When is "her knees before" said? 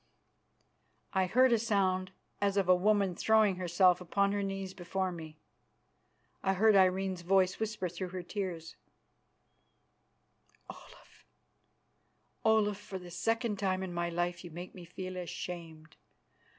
4.31-5.11